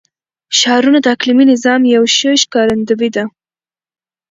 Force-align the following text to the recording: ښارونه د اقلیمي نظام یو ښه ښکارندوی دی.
ښارونه 0.59 0.99
د 1.01 1.07
اقلیمي 1.15 1.45
نظام 1.53 1.81
یو 1.95 2.03
ښه 2.15 2.31
ښکارندوی 2.41 3.09
دی. 3.15 3.23